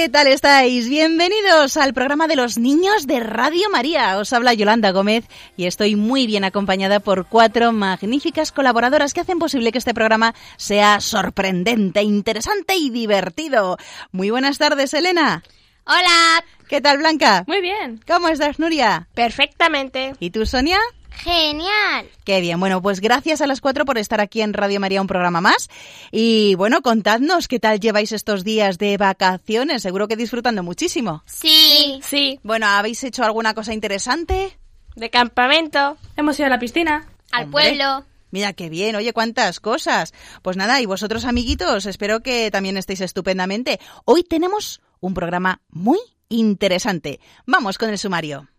[0.00, 0.88] ¿Qué tal estáis?
[0.88, 4.16] Bienvenidos al programa de los niños de Radio María.
[4.16, 5.26] Os habla Yolanda Gómez
[5.58, 10.34] y estoy muy bien acompañada por cuatro magníficas colaboradoras que hacen posible que este programa
[10.56, 13.76] sea sorprendente, interesante y divertido.
[14.10, 15.42] Muy buenas tardes, Elena.
[15.84, 16.44] Hola.
[16.66, 17.44] ¿Qué tal, Blanca?
[17.46, 18.00] Muy bien.
[18.06, 19.06] ¿Cómo estás, Nuria?
[19.12, 20.14] Perfectamente.
[20.18, 20.78] ¿Y tú, Sonia?
[21.22, 22.08] Genial.
[22.24, 22.58] Qué bien.
[22.60, 25.68] Bueno, pues gracias a las cuatro por estar aquí en Radio María un programa más.
[26.10, 29.82] Y bueno, contadnos qué tal lleváis estos días de vacaciones.
[29.82, 31.22] Seguro que disfrutando muchísimo.
[31.26, 32.00] Sí.
[32.02, 32.40] Sí.
[32.42, 34.56] Bueno, ¿habéis hecho alguna cosa interesante?
[34.96, 35.96] De campamento.
[36.16, 37.06] Hemos ido a la piscina.
[37.32, 37.76] Al Hombre.
[37.76, 38.06] pueblo.
[38.32, 40.12] Mira qué bien, oye, cuántas cosas.
[40.42, 43.80] Pues nada, y vosotros amiguitos, espero que también estéis estupendamente.
[44.04, 45.98] Hoy tenemos un programa muy
[46.28, 47.18] interesante.
[47.46, 48.49] Vamos con el sumario.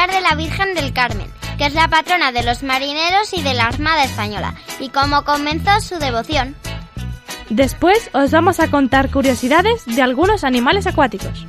[0.00, 3.54] Hablar de la Virgen del Carmen, que es la patrona de los marineros y de
[3.54, 6.56] la Armada Española, y cómo comenzó su devoción.
[7.50, 11.46] Después os vamos a contar curiosidades de algunos animales acuáticos.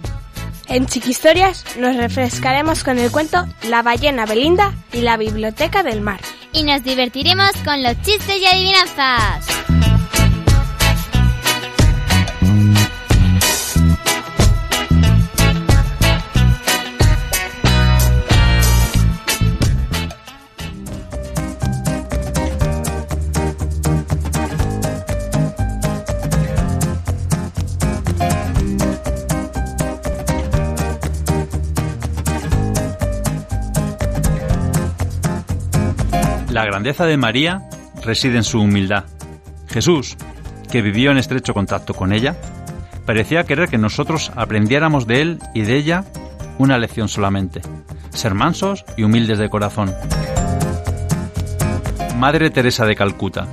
[0.68, 6.20] En Chiquistorias nos refrescaremos con el cuento La ballena Belinda y la biblioteca del mar.
[6.52, 9.51] Y nos divertiremos con los chistes y adivinanzas.
[36.62, 37.64] La grandeza de María
[38.04, 39.06] reside en su humildad.
[39.68, 40.16] Jesús,
[40.72, 42.36] que vivió en estrecho contacto con ella,
[43.04, 46.06] parecía querer que nosotros aprendiéramos de él y de ella
[46.60, 47.62] una lección solamente,
[48.12, 49.92] ser mansos y humildes de corazón.
[52.18, 53.48] Madre Teresa de Calcuta.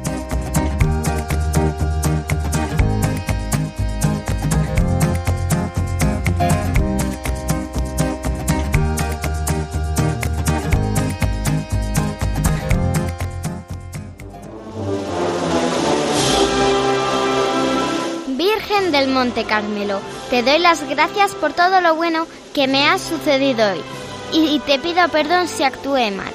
[19.28, 20.00] Monte Carmelo,
[20.30, 23.82] te doy las gracias por todo lo bueno que me ha sucedido hoy
[24.32, 26.32] y te pido perdón si actué mal.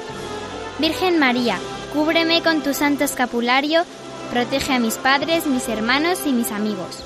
[0.78, 1.58] Virgen María,
[1.92, 3.82] cúbreme con tu santo escapulario,
[4.30, 7.04] protege a mis padres, mis hermanos y mis amigos.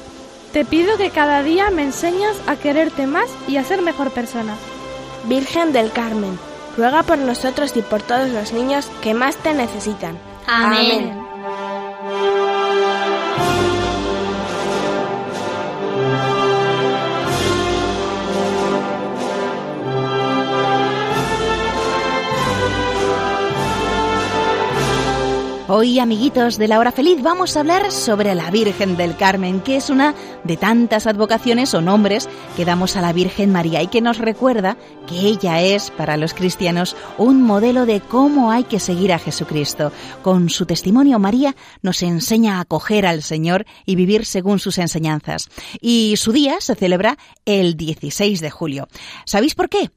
[0.51, 4.57] Te pido que cada día me enseñes a quererte más y a ser mejor persona.
[5.23, 6.37] Virgen del Carmen,
[6.75, 10.19] ruega por nosotros y por todos los niños que más te necesitan.
[10.47, 11.26] Amén.
[25.69, 29.75] Hoy, amiguitos de la hora feliz, vamos a hablar sobre la Virgen del Carmen, que
[29.75, 33.99] es una de tantas advocaciones o nombres que damos a la Virgen María y que
[33.99, 39.11] nos recuerda que ella es, para los cristianos, un modelo de cómo hay que seguir
[39.11, 39.91] a Jesucristo.
[40.21, 45.49] Con su testimonio, María nos enseña a acoger al Señor y vivir según sus enseñanzas.
[45.81, 48.87] Y su día se celebra el 16 de julio.
[49.25, 49.91] ¿Sabéis por qué?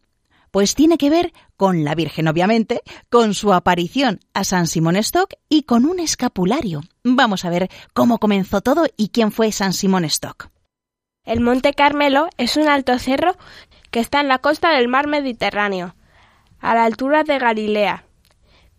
[0.50, 5.34] Pues tiene que ver con la Virgen, obviamente, con su aparición a San Simón Stock
[5.50, 6.80] y con un escapulario.
[7.04, 10.48] Vamos a ver cómo comenzó todo y quién fue San Simón Stock.
[11.22, 13.36] El Monte Carmelo es un alto cerro
[13.90, 15.94] que está en la costa del mar Mediterráneo,
[16.60, 18.04] a la altura de Galilea.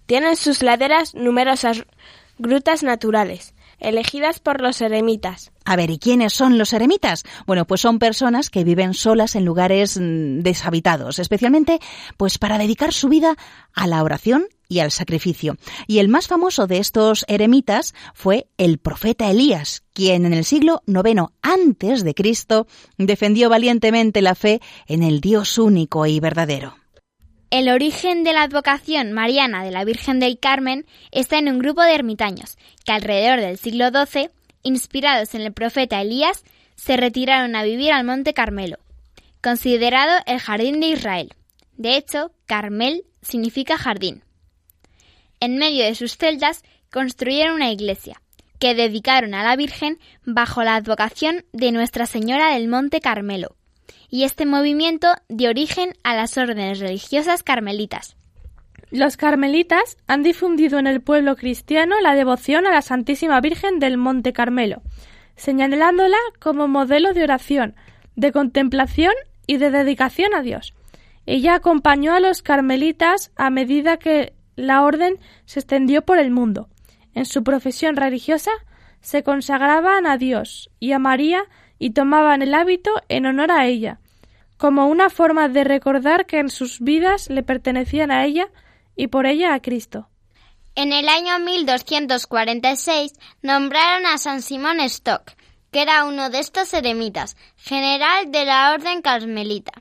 [0.08, 1.86] Tiene en sus laderas numerosas
[2.40, 5.52] grutas naturales, elegidas por los eremitas.
[5.66, 7.24] A ver, ¿y quiénes son los eremitas?
[7.46, 11.80] Bueno, pues son personas que viven solas en lugares mm, deshabitados, especialmente
[12.18, 13.36] pues para dedicar su vida
[13.74, 15.58] a la oración y al sacrificio.
[15.86, 20.82] Y el más famoso de estos eremitas fue el profeta Elías, quien en el siglo
[20.88, 22.68] IX antes de Cristo
[22.98, 26.81] defendió valientemente la fe en el Dios único y verdadero.
[27.52, 31.82] El origen de la advocación mariana de la Virgen del Carmen está en un grupo
[31.84, 34.32] de ermitaños que alrededor del siglo XII
[34.64, 36.44] inspirados en el profeta Elías,
[36.76, 38.78] se retiraron a vivir al Monte Carmelo,
[39.42, 41.34] considerado el jardín de Israel.
[41.78, 44.24] De hecho, Carmel significa jardín.
[45.40, 48.22] En medio de sus celdas construyeron una iglesia,
[48.60, 53.56] que dedicaron a la Virgen bajo la advocación de Nuestra Señora del Monte Carmelo,
[54.10, 58.16] y este movimiento dio origen a las órdenes religiosas carmelitas.
[58.92, 63.98] Los carmelitas han difundido en el pueblo cristiano la devoción a la Santísima Virgen del
[63.98, 64.82] Monte Carmelo,
[65.38, 67.76] señalándola como modelo de oración,
[68.18, 69.14] de contemplación
[69.48, 70.74] y de dedicación a Dios.
[71.26, 76.68] Ella acompañó a los carmelitas a medida que la orden se extendió por el mundo.
[77.14, 78.52] En su profesión religiosa
[79.00, 81.44] se consagraban a Dios y a María
[81.82, 84.00] y tomaban el hábito en honor a ella,
[84.58, 88.50] como una forma de recordar que en sus vidas le pertenecían a ella
[88.96, 90.08] y por ella a Cristo.
[90.76, 95.32] En el año 1246 nombraron a San Simón Stock,
[95.72, 99.72] que era uno de estos eremitas, general de la Orden Carmelita.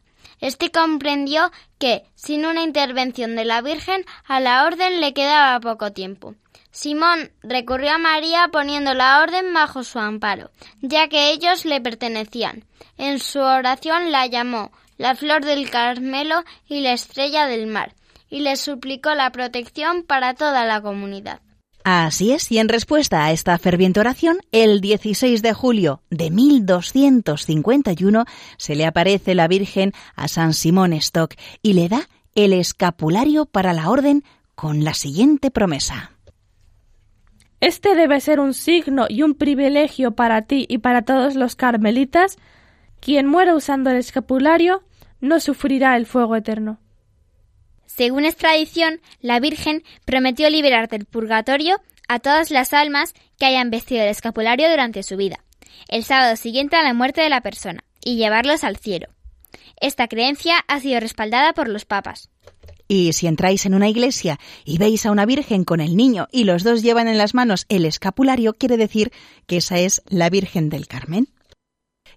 [0.40, 5.92] Este comprendió que, sin una intervención de la Virgen, a la orden le quedaba poco
[5.92, 6.34] tiempo.
[6.70, 10.50] Simón recurrió a María poniendo la orden bajo su amparo,
[10.80, 12.64] ya que ellos le pertenecían.
[12.96, 17.94] En su oración la llamó la flor del Carmelo y la estrella del mar,
[18.28, 21.40] y le suplicó la protección para toda la comunidad.
[21.82, 28.24] Así es, y en respuesta a esta ferviente oración, el 16 de julio de 1251
[28.58, 33.72] se le aparece la Virgen a San Simón Stock y le da el escapulario para
[33.72, 34.24] la orden
[34.54, 36.12] con la siguiente promesa.
[37.60, 42.38] Este debe ser un signo y un privilegio para ti y para todos los carmelitas.
[43.00, 44.82] Quien muera usando el escapulario
[45.20, 46.78] no sufrirá el fuego eterno.
[47.96, 53.70] Según es tradición, la Virgen prometió liberar del purgatorio a todas las almas que hayan
[53.70, 55.44] vestido el escapulario durante su vida,
[55.88, 59.08] el sábado siguiente a la muerte de la persona, y llevarlos al cielo.
[59.80, 62.30] Esta creencia ha sido respaldada por los papas.
[62.86, 66.44] Y si entráis en una iglesia y veis a una virgen con el niño y
[66.44, 69.12] los dos llevan en las manos el escapulario, quiere decir
[69.46, 71.28] que esa es la Virgen del Carmen.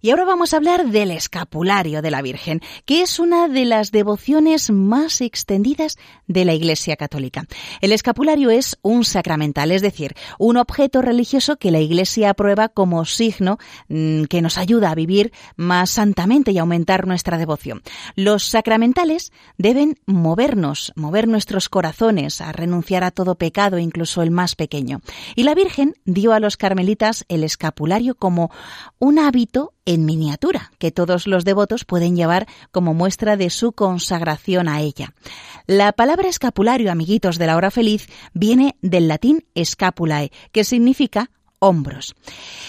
[0.06, 3.94] Y ahora vamos a hablar del escapulario de la Virgen, que es una de las
[3.94, 5.98] devociones más extendidas
[6.28, 7.46] de la Iglesia Católica.
[7.80, 13.06] El escapulario es un sacramental, es decir, un objeto religioso que la Iglesia aprueba como
[13.06, 17.82] signo mm, que nos ayuda a vivir más santamente y aumentar nuestra devoción.
[18.18, 24.56] Los sacramentales deben movernos, mover nuestros corazones a renunciar a todo pecado, incluso el más
[24.56, 25.00] pequeño.
[25.38, 28.52] Y la Virgen dio a los carmelitas el escapulario como
[29.00, 34.68] un hábito en miniatura que todos los devotos pueden llevar como muestra de su consagración
[34.68, 35.13] a ella.
[35.68, 42.13] La palabra escapulario, amiguitos de la hora feliz, viene del latín scapulae, que significa hombros.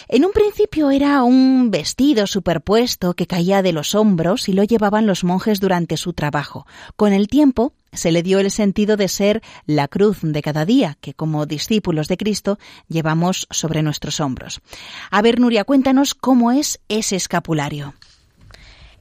[0.08, 5.06] En un principio era un vestido superpuesto que caía de los hombros y lo llevaban
[5.06, 6.66] los monjes durante su trabajo.
[6.96, 10.96] Con el tiempo se le dio el sentido de ser la cruz de cada día
[11.00, 12.58] que como discípulos de Cristo
[12.88, 14.60] llevamos sobre nuestros hombros.
[15.10, 17.94] A ver, Nuria, cuéntanos cómo es ese escapulario.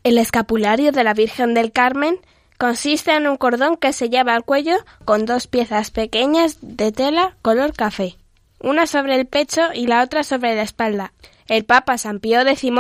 [0.04, 2.18] El escapulario de la Virgen del Carmen
[2.57, 4.75] consiste en un cordón que se lleva al cuello
[5.06, 8.18] con dos piezas pequeñas de tela color café
[8.63, 11.13] una sobre el pecho y la otra sobre la espalda.
[11.48, 12.72] El Papa San Pío X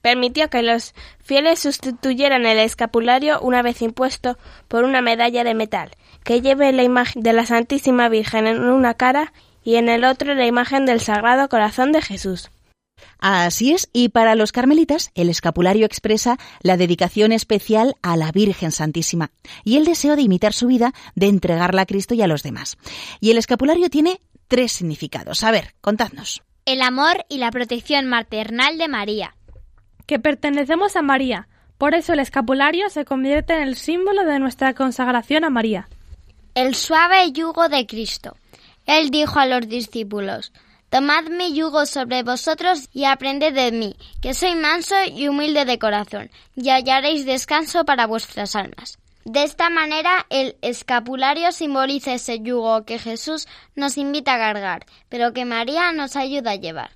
[0.00, 4.38] permitió que los fieles sustituyeran el escapulario una vez impuesto
[4.68, 5.90] por una medalla de metal,
[6.24, 9.32] que lleve la imagen de la Santísima Virgen en una cara
[9.64, 12.50] y en el otro la imagen del Sagrado Corazón de Jesús.
[13.18, 18.72] Así es, y para los carmelitas el escapulario expresa la dedicación especial a la Virgen
[18.72, 19.32] Santísima
[19.64, 22.78] y el deseo de imitar su vida, de entregarla a Cristo y a los demás.
[23.20, 25.44] Y el escapulario tiene tres significados.
[25.44, 26.45] A ver, contadnos.
[26.66, 29.36] El amor y la protección maternal de María.
[30.04, 31.46] Que pertenecemos a María.
[31.78, 35.88] Por eso el escapulario se convierte en el símbolo de nuestra consagración a María.
[36.56, 38.36] El suave yugo de Cristo.
[38.84, 40.52] Él dijo a los discípulos,
[40.90, 45.78] Tomad mi yugo sobre vosotros y aprended de mí, que soy manso y humilde de
[45.78, 48.98] corazón, y hallaréis descanso para vuestras almas.
[49.26, 55.32] De esta manera, el escapulario simboliza ese yugo que Jesús nos invita a cargar, pero
[55.32, 56.90] que María nos ayuda a llevar.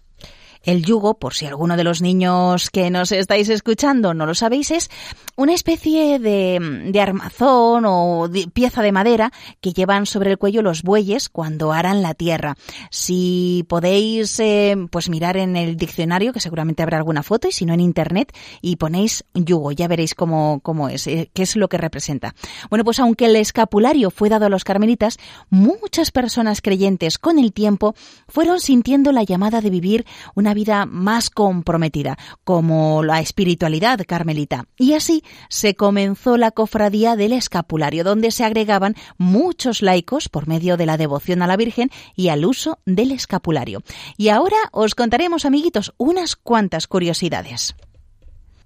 [0.63, 4.71] El yugo, por si alguno de los niños que nos estáis escuchando no lo sabéis,
[4.71, 4.91] es
[5.37, 11.31] una especie de, armazón o pieza de madera que llevan sobre el cuello los bueyes
[11.31, 12.57] cuando aran la tierra.
[12.91, 17.65] Si podéis, eh, pues mirar en el diccionario, que seguramente habrá alguna foto, y si
[17.65, 21.69] no en internet, y ponéis yugo, ya veréis cómo, cómo es, eh, qué es lo
[21.69, 22.35] que representa.
[22.69, 27.55] Bueno, pues aunque el escapulario fue dado a los carmelitas, muchas personas creyentes con el
[27.55, 27.95] tiempo
[28.29, 34.65] fueron sintiendo la llamada de vivir una una vida más comprometida, como la espiritualidad carmelita.
[34.77, 40.77] Y así se comenzó la cofradía del escapulario, donde se agregaban muchos laicos por medio
[40.77, 43.85] de la devoción a la Virgen y al uso del escapulario.
[44.17, 47.77] Y ahora os contaremos, amiguitos, unas cuantas curiosidades.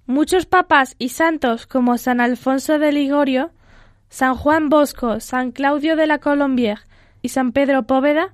[0.07, 3.51] Muchos papas y santos como San Alfonso de Ligorio,
[4.09, 6.81] San Juan Bosco, San Claudio de la Colombière
[7.21, 8.33] y San Pedro Póveda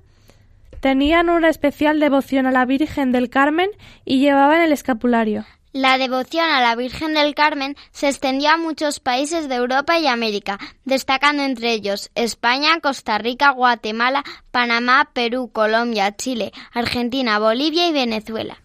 [0.81, 3.69] tenían una especial devoción a la Virgen del Carmen
[4.03, 5.45] y llevaban el escapulario.
[5.73, 10.07] La devoción a la Virgen del Carmen se extendió a muchos países de Europa y
[10.07, 17.93] América, destacando entre ellos España, Costa Rica, Guatemala, Panamá, Perú, Colombia, Chile, Argentina, Bolivia y
[17.93, 18.57] Venezuela.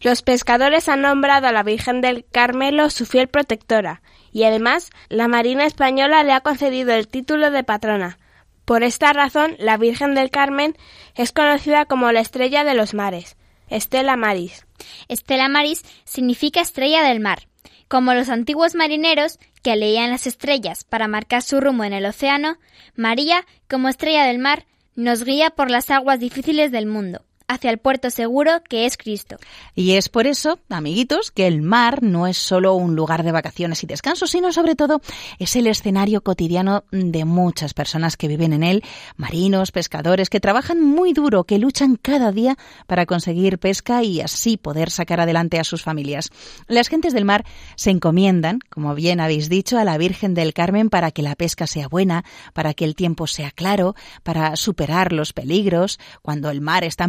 [0.00, 4.00] Los pescadores han nombrado a la Virgen del Carmelo su fiel protectora,
[4.32, 8.18] y además la Marina Española le ha concedido el título de patrona.
[8.66, 10.76] Por esta razón, la Virgen del Carmen
[11.14, 13.36] es conocida como la estrella de los mares,
[13.68, 14.66] Estela Maris.
[15.06, 17.46] Estela Maris significa estrella del mar.
[17.86, 22.58] Como los antiguos marineros que leían las estrellas para marcar su rumbo en el océano,
[22.96, 27.78] María, como estrella del mar, nos guía por las aguas difíciles del mundo hacia el
[27.78, 29.36] puerto seguro que es Cristo.
[29.74, 33.82] Y es por eso, amiguitos, que el mar no es solo un lugar de vacaciones
[33.82, 35.00] y descanso, sino sobre todo
[35.38, 38.82] es el escenario cotidiano de muchas personas que viven en él,
[39.16, 44.56] marinos, pescadores, que trabajan muy duro, que luchan cada día para conseguir pesca y así
[44.56, 46.30] poder sacar adelante a sus familias.
[46.66, 47.44] Las gentes del mar
[47.76, 51.66] se encomiendan, como bien habéis dicho, a la Virgen del Carmen para que la pesca
[51.66, 56.84] sea buena, para que el tiempo sea claro, para superar los peligros, cuando el mar
[56.84, 57.04] está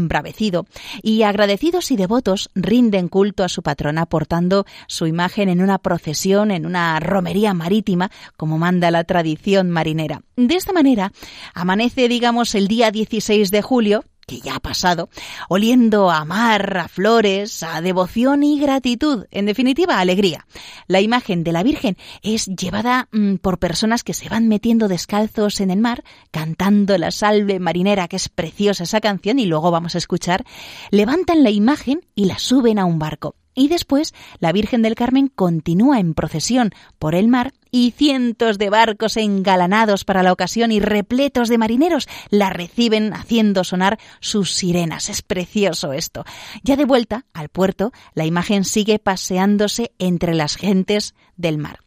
[1.02, 6.52] y agradecidos y devotos rinden culto a su patrona portando su imagen en una procesión,
[6.52, 10.22] en una romería marítima, como manda la tradición marinera.
[10.36, 11.12] De esta manera,
[11.54, 15.10] amanece, digamos, el día 16 de julio, que ya ha pasado,
[15.48, 20.46] oliendo a mar, a flores, a devoción y gratitud, en definitiva, alegría.
[20.88, 25.62] La imagen de la Virgen es llevada mm, por personas que se van metiendo descalzos
[25.62, 29.96] en el mar, cantando la salve marinera, que es preciosa esa canción, y luego vamos
[29.96, 30.44] a escuchar,
[30.92, 33.36] levantan la imagen y la suben a un barco.
[33.58, 38.70] Y después la Virgen del Carmen continúa en procesión por el mar y cientos de
[38.70, 45.10] barcos engalanados para la ocasión y repletos de marineros la reciben haciendo sonar sus sirenas.
[45.10, 46.24] Es precioso esto.
[46.62, 51.80] Ya de vuelta al puerto, la imagen sigue paseándose entre las gentes del mar.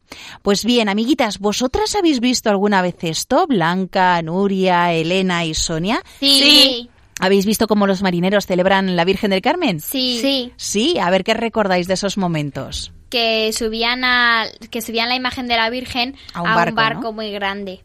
[0.43, 3.47] Pues bien, amiguitas, ¿vosotras habéis visto alguna vez esto?
[3.47, 6.03] Blanca, Nuria, Elena y Sonia.
[6.19, 6.91] Sí.
[7.21, 9.81] ¿Habéis visto cómo los marineros celebran la Virgen del Carmen?
[9.81, 10.19] Sí.
[10.21, 10.53] Sí.
[10.57, 12.93] Sí, a ver qué recordáis de esos momentos.
[13.11, 17.13] Que subían a, que subían la imagen de la Virgen A un barco, ¿no?
[17.13, 17.83] muy grande.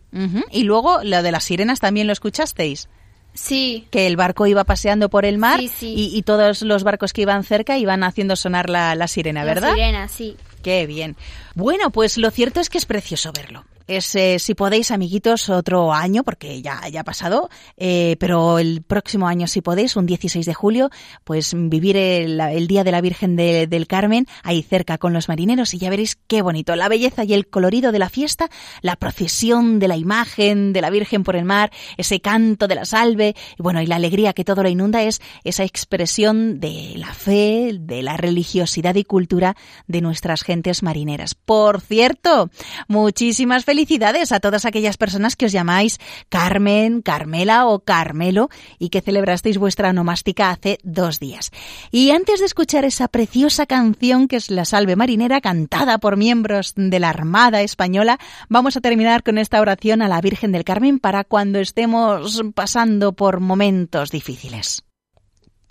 [0.51, 2.87] Y luego lo de las sirenas también lo escuchasteis.
[3.33, 3.87] Sí.
[3.91, 5.93] Que el barco iba paseando por el mar Sí, sí.
[5.97, 9.69] Y, y todos los barcos que iban cerca iban haciendo sonar la, la sirena, ¿verdad?
[9.69, 10.37] La sirena, sí.
[10.63, 11.17] Qué bien.
[11.53, 13.65] Bueno, pues lo cierto es que es precioso verlo.
[13.87, 18.81] Es, eh, si podéis, amiguitos, otro año, porque ya, ya ha pasado, eh, pero el
[18.81, 20.89] próximo año, si podéis, un 16 de julio,
[21.23, 25.75] pues vivir el, Día de la Virgen de- del Carmen ahí cerca con los marineros
[25.75, 26.75] y ya veréis qué bonito.
[26.75, 28.49] La belleza y el colorido de la fiesta,
[28.81, 32.85] la procesión de la imagen de la Virgen por el mar, ese canto de la
[32.85, 37.13] salve, y bueno, y la alegría que todo lo inunda es esa expresión de la
[37.13, 41.35] fe, de la religiosidad y cultura de nuestras gentes marineras.
[41.35, 42.49] Por cierto,
[42.87, 43.74] muchísimas felicidades
[44.31, 49.91] a todas aquellas personas que os llamáis Carmen, Carmela o Carmelo y que celebrasteis vuestra
[49.91, 51.51] nomástica hace dos días.
[51.91, 56.73] Y antes de escuchar esa preciosa canción que es la Salve Marinera cantada por miembros
[56.75, 58.17] de la Armada Española,
[58.47, 63.13] vamos a terminar con esta oración a la Virgen del Carmen para cuando estemos pasando
[63.13, 64.84] por momentos difíciles.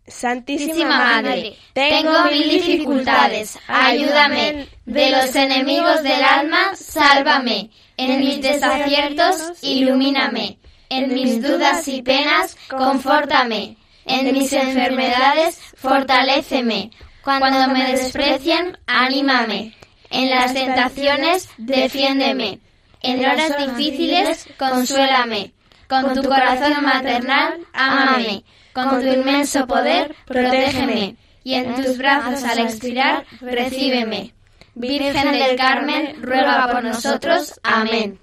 [0.06, 4.68] Santísima Madre, tengo mil dificultades, ayúdame.
[4.84, 7.70] De los enemigos del alma, sálvame.
[7.96, 10.58] En mis desaciertos, ilumíname.
[10.90, 13.78] En mis dudas y penas, confórtame.
[14.04, 16.90] En mis enfermedades, fortaléceme.
[17.22, 19.74] Cuando me desprecien, anímame.
[20.10, 22.60] En las tentaciones, defiéndeme.
[23.00, 25.52] En horas difíciles, consuélame.
[25.88, 28.44] Con tu corazón maternal, ámame.
[28.74, 31.16] Con tu inmenso poder, protégeme.
[31.42, 34.34] Y en tus brazos al expirar, recíbeme.
[34.74, 37.60] Virgen del Carmen, ruega por nosotros.
[37.62, 38.18] Amén.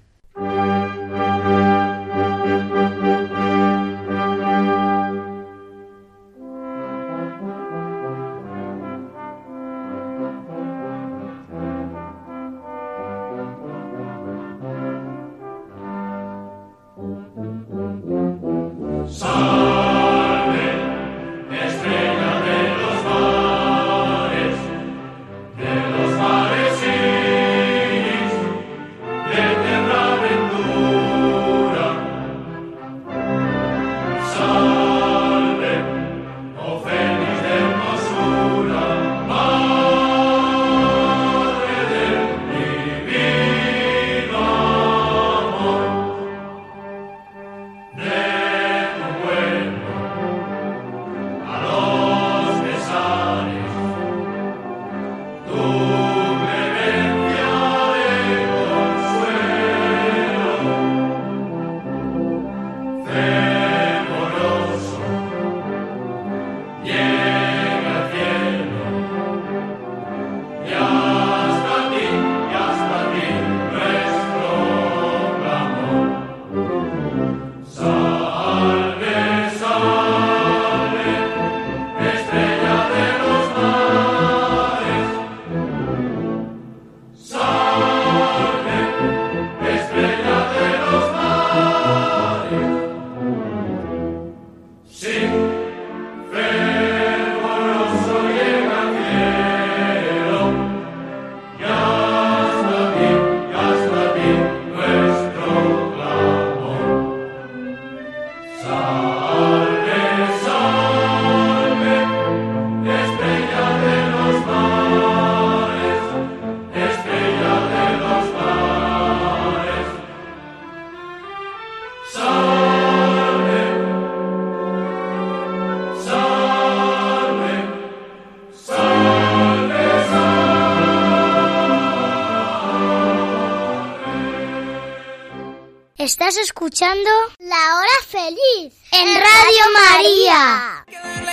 [136.61, 140.85] Escuchando La Hora Feliz en Radio María.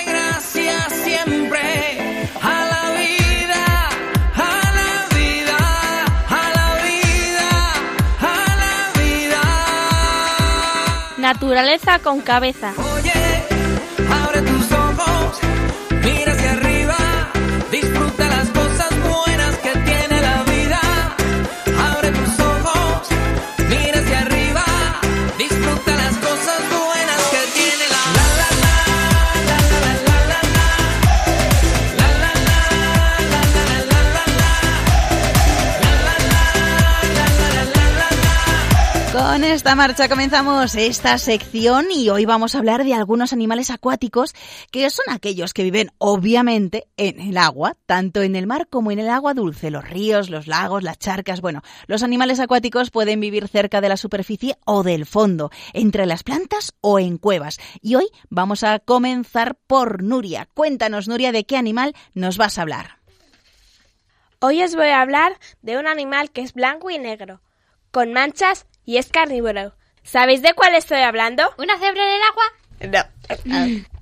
[0.06, 3.88] gracias siempre a la vida,
[4.34, 5.58] a la vida,
[6.30, 7.50] a la vida,
[8.20, 9.42] a la vida.
[11.18, 12.72] Naturaleza con cabeza.
[39.52, 44.34] Esta marcha comenzamos esta sección y hoy vamos a hablar de algunos animales acuáticos
[44.70, 48.98] que son aquellos que viven obviamente en el agua, tanto en el mar como en
[48.98, 51.40] el agua dulce, los ríos, los lagos, las charcas.
[51.40, 56.24] Bueno, los animales acuáticos pueden vivir cerca de la superficie o del fondo, entre las
[56.24, 57.58] plantas o en cuevas.
[57.80, 60.46] Y hoy vamos a comenzar por Nuria.
[60.52, 62.98] Cuéntanos, Nuria, de qué animal nos vas a hablar.
[64.40, 67.40] Hoy os voy a hablar de un animal que es blanco y negro,
[67.90, 69.74] con manchas y es carnívoro.
[70.02, 71.42] ¿Sabéis de cuál estoy hablando?
[71.58, 73.04] ¿Una cebra en el agua?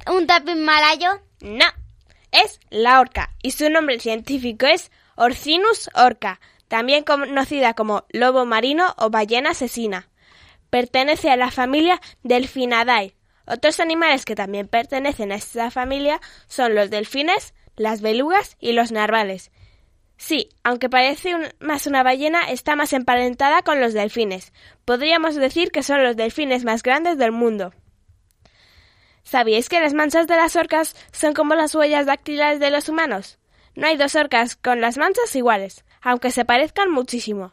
[0.06, 0.14] No.
[0.14, 1.20] ¿Un tapín malayo?
[1.40, 1.64] No.
[2.30, 8.94] Es la orca y su nombre científico es Orcinus orca, también conocida como lobo marino
[8.96, 10.08] o ballena asesina.
[10.70, 13.16] Pertenece a la familia Delfinidae.
[13.44, 18.92] Otros animales que también pertenecen a esta familia son los delfines, las belugas y los
[18.92, 19.50] narvales.
[20.16, 24.52] Sí, aunque parece más una ballena, está más emparentada con los delfines.
[24.84, 27.74] Podríamos decir que son los delfines más grandes del mundo.
[29.22, 33.38] ¿Sabíais que las manchas de las orcas son como las huellas dactilares de los humanos?
[33.74, 37.52] No hay dos orcas con las manchas iguales, aunque se parezcan muchísimo.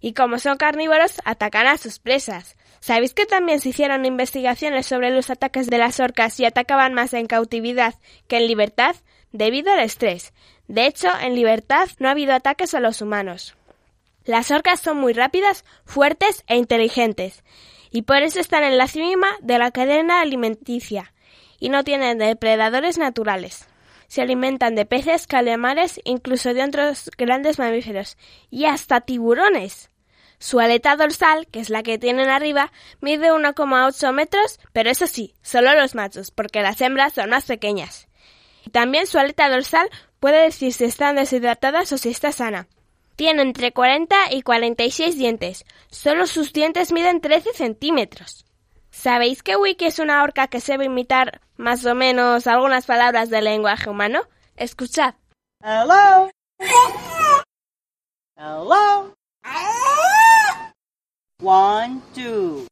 [0.00, 2.56] Y como son carnívoros, atacan a sus presas.
[2.80, 7.14] ¿Sabéis que también se hicieron investigaciones sobre los ataques de las orcas y atacaban más
[7.14, 7.94] en cautividad
[8.28, 8.94] que en libertad?
[9.32, 10.34] Debido al estrés.
[10.68, 13.54] De hecho, en libertad no ha habido ataques a los humanos.
[14.24, 17.44] Las orcas son muy rápidas, fuertes e inteligentes,
[17.90, 21.12] y por eso están en la cima de la cadena alimenticia,
[21.60, 23.66] y no tienen depredadores naturales.
[24.06, 28.16] Se alimentan de peces, calamares, incluso de otros grandes mamíferos,
[28.50, 29.90] y hasta tiburones.
[30.38, 35.34] Su aleta dorsal, que es la que tienen arriba, mide 1,8 metros, pero eso sí,
[35.42, 38.08] solo los machos, porque las hembras son más pequeñas.
[38.72, 39.88] También su aleta dorsal
[40.24, 42.66] puede decir si están deshidratadas o si está sana.
[43.14, 45.66] Tiene entre 40 y 46 dientes.
[45.90, 48.46] Solo sus dientes miden 13 centímetros.
[48.88, 53.44] ¿Sabéis que Wiki es una orca que sabe imitar más o menos algunas palabras del
[53.44, 54.22] lenguaje humano?
[54.56, 55.12] Escuchad.
[55.62, 56.30] Hello.
[58.38, 59.12] Hello.
[61.42, 62.66] One, two.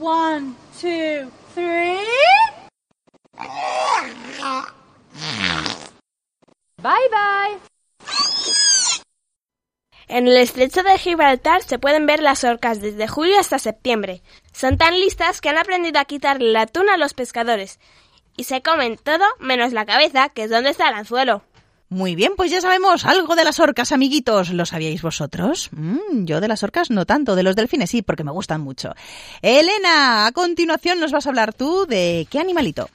[0.00, 2.00] One, two, three.
[6.82, 7.70] Bye bye.
[10.08, 14.22] En el estrecho de Gibraltar se pueden ver las orcas desde julio hasta septiembre.
[14.52, 17.78] Son tan listas que han aprendido a quitarle el atún a los pescadores.
[18.36, 21.42] Y se comen todo menos la cabeza, que es donde está el anzuelo.
[21.90, 24.50] Muy bien, pues ya sabemos algo de las orcas, amiguitos.
[24.50, 25.70] ¿Lo sabíais vosotros?
[25.72, 28.94] Mm, yo de las orcas no tanto, de los delfines sí, porque me gustan mucho.
[29.42, 32.88] Elena, a continuación nos vas a hablar tú de qué animalito.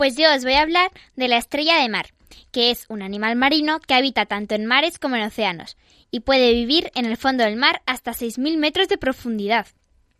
[0.00, 2.06] Pues yo os voy a hablar de la estrella de mar,
[2.52, 5.76] que es un animal marino que habita tanto en mares como en océanos
[6.10, 9.66] y puede vivir en el fondo del mar hasta 6.000 metros de profundidad.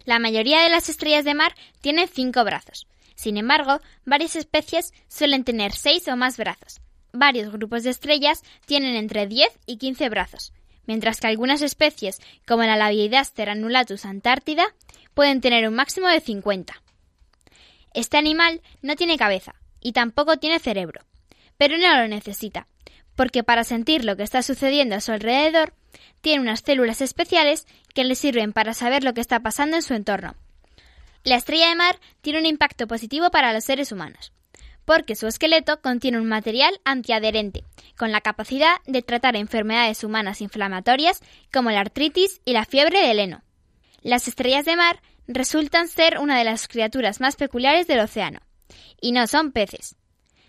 [0.04, 2.88] La mayoría de las estrellas de mar tienen cinco brazos.
[3.14, 6.82] Sin embargo, varias especies suelen tener seis o más brazos.
[7.14, 10.52] Varios grupos de estrellas tienen entre 10 y 15 brazos,
[10.84, 14.74] mientras que algunas especies, como la Labiidaster annulatus antártida,
[15.14, 16.82] pueden tener un máximo de 50.
[17.94, 21.04] Este animal no tiene cabeza y tampoco tiene cerebro,
[21.56, 22.66] pero no lo necesita,
[23.16, 25.74] porque para sentir lo que está sucediendo a su alrededor,
[26.20, 29.94] tiene unas células especiales que le sirven para saber lo que está pasando en su
[29.94, 30.34] entorno.
[31.24, 34.32] La estrella de mar tiene un impacto positivo para los seres humanos,
[34.84, 37.64] porque su esqueleto contiene un material antiadherente,
[37.96, 41.20] con la capacidad de tratar enfermedades humanas inflamatorias
[41.52, 43.42] como la artritis y la fiebre del heno.
[44.02, 48.40] Las estrellas de mar resultan ser una de las criaturas más peculiares del océano,
[49.00, 49.96] y no son peces.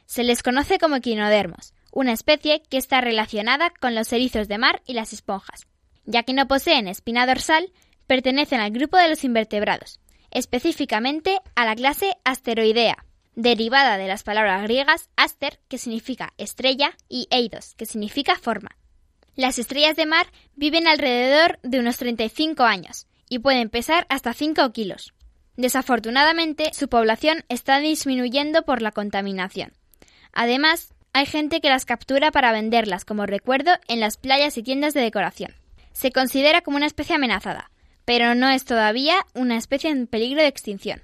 [0.05, 4.81] Se les conoce como equinodermos, una especie que está relacionada con los erizos de mar
[4.86, 5.67] y las esponjas.
[6.05, 7.71] Ya que no poseen espina dorsal,
[8.07, 9.99] pertenecen al grupo de los invertebrados,
[10.31, 13.05] específicamente a la clase Asteroidea,
[13.36, 18.77] derivada de las palabras griegas aster, que significa estrella, y eidos, que significa forma.
[19.36, 24.71] Las estrellas de mar viven alrededor de unos 35 años y pueden pesar hasta 5
[24.73, 25.13] kilos.
[25.62, 29.74] Desafortunadamente, su población está disminuyendo por la contaminación.
[30.34, 34.95] Además, hay gente que las captura para venderlas como recuerdo en las playas y tiendas
[34.95, 35.54] de decoración.
[35.91, 37.69] Se considera como una especie amenazada,
[38.06, 41.04] pero no es todavía una especie en peligro de extinción.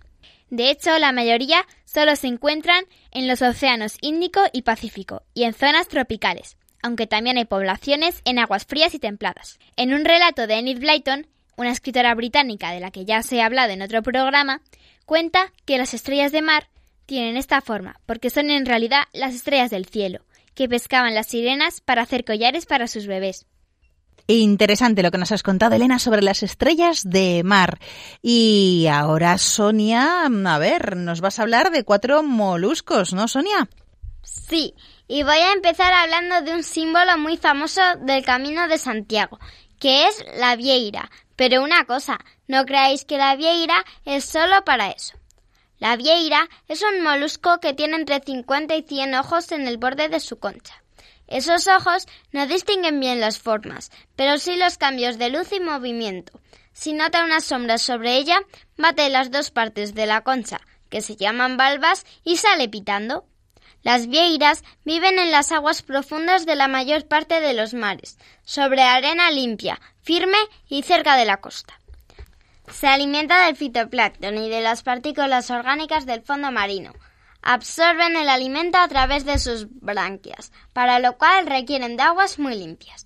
[0.50, 5.54] De hecho, la mayoría solo se encuentran en los océanos Índico y Pacífico y en
[5.54, 9.60] zonas tropicales, aunque también hay poblaciones en aguas frías y templadas.
[9.76, 13.48] En un relato de Enid Blyton, una escritora británica de la que ya se ha
[13.48, 14.62] hablado en otro programa,
[15.06, 16.70] cuenta que las estrellas de mar
[17.06, 21.82] tienen esta forma porque son en realidad las estrellas del cielo, que pescaban las sirenas
[21.82, 23.48] para hacer collares para sus bebés.
[24.28, 27.80] Interesante lo que nos has contado, Elena, sobre las estrellas de mar.
[28.22, 33.70] Y ahora, Sonia, a ver, nos vas a hablar de cuatro moluscos, ¿no, Sonia?
[34.24, 34.74] Sí,
[35.08, 39.40] y voy a empezar hablando de un símbolo muy famoso del Camino de Santiago,
[39.80, 41.10] que es la vieira.
[41.36, 45.18] Pero una cosa, no creáis que la vieira es solo para eso.
[45.80, 50.10] La vieira es un molusco que tiene entre 50 y 100 ojos en el borde
[50.10, 50.84] de su concha.
[51.28, 56.40] Esos ojos no distinguen bien las formas, pero sí los cambios de luz y movimiento.
[56.74, 58.40] Si nota unas sombras sobre ella,
[58.78, 63.26] bate las dos partes de la concha, que se llaman valvas, y sale pitando.
[63.88, 68.82] Las vieiras viven en las aguas profundas de la mayor parte de los mares, sobre
[68.82, 70.36] arena limpia, firme
[70.68, 71.80] y cerca de la costa.
[72.70, 76.92] Se alimenta del fitoplancton y de las partículas orgánicas del fondo marino,
[77.42, 82.56] absorben el alimento a través de sus branquias, para lo cual requieren de aguas muy
[82.56, 83.06] limpias.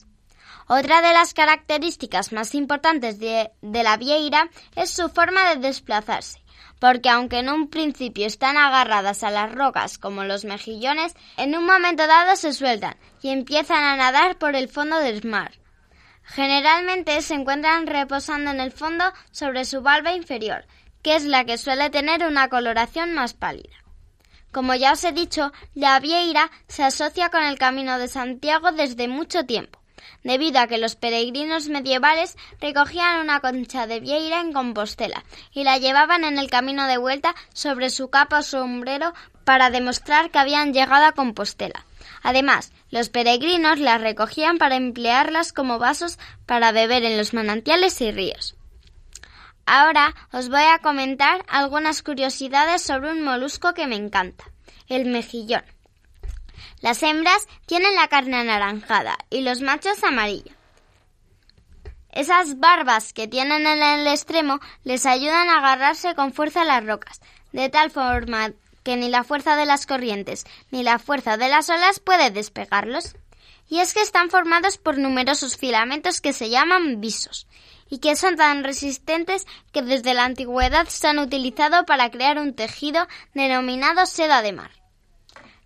[0.67, 6.40] Otra de las características más importantes de, la vieira es su forma de desplazarse,
[6.81, 11.63] porque aunque en un principio están agarradas a las rocas como los mejillones, en un
[11.63, 15.51] momento dado se sueltan y empiezan a nadar por el fondo del mar.
[16.23, 20.65] Generalmente se encuentran reposando en el fondo sobre su valva inferior,
[21.03, 23.75] que es la que suele tener una coloración más pálida.
[24.51, 29.07] Como ya os he dicho, la vieira se asocia con el Camino de Santiago desde
[29.07, 29.80] mucho tiempo,
[30.23, 35.77] debido a que los peregrinos medievales recogían una concha de vieira en Compostela y la
[35.77, 40.73] llevaban en el camino de vuelta sobre su capa o sombrero para demostrar que habían
[40.73, 41.85] llegado a Compostela.
[42.23, 48.11] Además, los peregrinos las recogían para emplearlas como vasos para beber en los manantiales y
[48.11, 48.55] ríos.
[49.65, 54.45] Ahora os voy a comentar algunas curiosidades sobre un molusco que me encanta,
[54.87, 55.63] el mejillón.
[56.81, 60.51] Las hembras tienen la carne anaranjada y los machos amarillo.
[62.11, 66.85] Esas barbas que tienen en el extremo les ayudan a agarrarse con fuerza a las
[66.85, 68.51] rocas, de tal forma
[68.83, 73.15] que ni la fuerza de las corrientes ni la fuerza de las olas puede despegarlos.
[73.69, 77.47] Y es que están formados por numerosos filamentos que se llaman visos,
[77.89, 82.53] y que son tan resistentes que desde la antigüedad se han utilizado para crear un
[82.55, 84.80] tejido denominado seda de mar.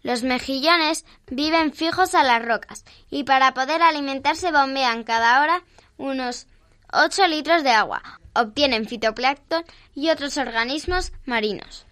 [0.06, 5.63] Los mejillones viven fijos a las rocas y para poder alimentarse bombean cada hora
[5.98, 6.46] unos
[6.94, 8.04] 8 litros de agua.
[8.36, 9.65] Obtienen fitoplancton
[9.96, 11.88] y otros organismos marinos.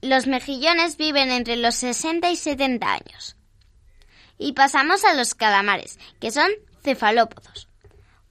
[0.00, 3.36] Los mejillones viven entre los 60 y 70 años.
[4.38, 6.50] Y pasamos a los calamares, que son
[6.82, 7.68] cefalópodos.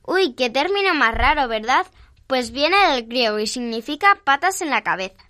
[0.07, 1.85] Uy, qué término más raro, ¿verdad?
[2.25, 5.26] Pues viene del griego y significa patas en la cabeza.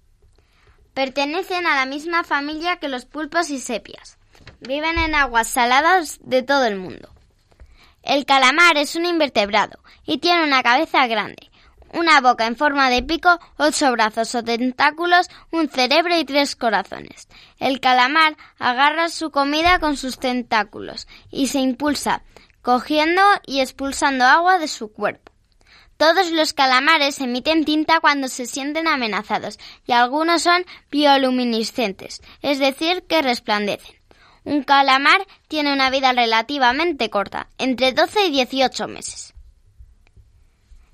[0.98, 4.18] Pertenecen a la misma familia que los pulpos y sepias.
[4.62, 7.14] Viven en aguas saladas de todo el mundo.
[8.02, 11.52] El calamar es un invertebrado y tiene una cabeza grande,
[11.94, 17.28] una boca en forma de pico, ocho brazos o tentáculos, un cerebro y tres corazones.
[17.60, 22.24] El calamar agarra su comida con sus tentáculos y se impulsa
[22.64, 25.32] cogiendo y expulsando agua de su cuerpo.
[25.98, 29.58] Todos los calamares emiten tinta cuando se sienten amenazados
[29.88, 33.96] y algunos son bioluminiscentes, es decir, que resplandecen.
[34.44, 39.34] Un calamar tiene una vida relativamente corta, entre 12 y 18 meses.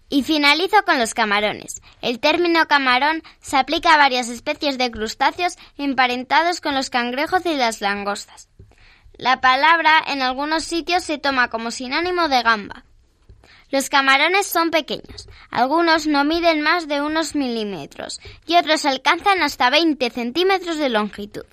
[0.09, 1.81] Y finalizo con los camarones.
[2.01, 7.55] El término camarón se aplica a varias especies de crustáceos emparentados con los cangrejos y
[7.55, 8.47] las langostas.
[9.13, 12.85] La palabra en algunos sitios se toma como sinónimo de gamba.
[13.73, 19.71] Los camarones son pequeños, algunos no miden más de unos milímetros y otros alcanzan hasta
[19.71, 21.45] 20 centímetros de longitud.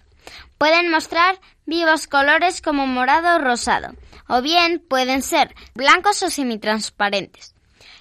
[0.59, 3.95] Pueden mostrar vivos colores como morado o rosado,
[4.29, 7.55] o bien pueden ser blancos o semitransparentes.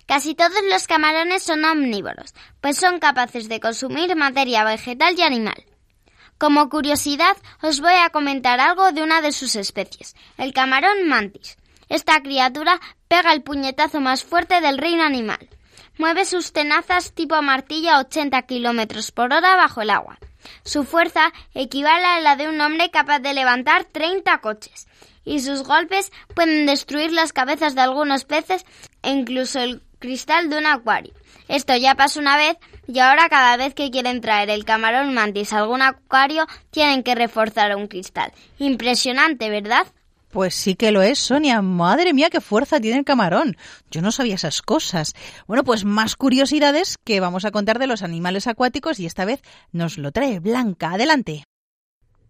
[0.06, 5.64] Casi todos los camarones son omnívoros, pues son capaces de consumir materia vegetal y animal.
[6.38, 11.56] Como curiosidad, os voy a comentar algo de una de sus especies, el camarón mantis.
[11.90, 15.50] Esta criatura pega el puñetazo más fuerte del reino animal.
[15.98, 20.18] Mueve sus tenazas tipo martillo a 80 kilómetros por hora bajo el agua.
[20.64, 24.88] Su fuerza equivale a la de un hombre capaz de levantar 30 coches.
[25.26, 28.66] Y sus golpes pueden destruir las cabezas de algunos peces
[29.02, 31.14] e incluso el cristal de un acuario.
[31.50, 35.52] Esto ya pasó una vez y ahora cada vez que quieren traer el camarón mantis
[35.52, 38.32] a algún acuario tienen que reforzar un cristal.
[38.60, 39.88] Impresionante, ¿verdad?
[40.32, 41.62] Pues sí que lo es, Sonia.
[41.62, 43.58] Madre mía, qué fuerza tiene el camarón.
[43.90, 45.16] Yo no sabía esas cosas.
[45.48, 49.42] Bueno, pues más curiosidades que vamos a contar de los animales acuáticos y esta vez
[49.72, 50.92] nos lo trae Blanca.
[50.92, 51.44] Adelante.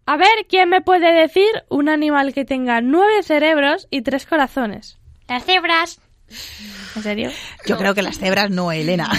[0.06, 4.98] A ver, ¿quién me puede decir un animal que tenga nueve cerebros y tres corazones?
[5.28, 6.00] Las cebras.
[6.96, 7.30] ¿En serio?
[7.66, 9.10] Yo creo que las cebras no, Elena.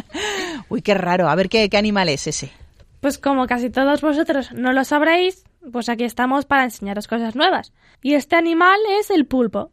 [0.68, 1.28] Uy, qué raro.
[1.28, 2.52] A ver, ¿qué, qué animal es ese?
[3.00, 7.72] Pues como casi todos vosotros no lo sabréis, pues aquí estamos para enseñaros cosas nuevas.
[8.02, 9.70] Y este animal es el pulpo.